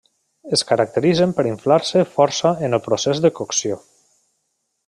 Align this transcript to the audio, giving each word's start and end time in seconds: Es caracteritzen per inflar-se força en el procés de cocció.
Es 0.55 0.63
caracteritzen 0.69 1.35
per 1.39 1.45
inflar-se 1.49 2.03
força 2.17 2.55
en 2.69 2.79
el 2.79 2.83
procés 2.89 3.25
de 3.27 3.35
cocció. 3.41 3.81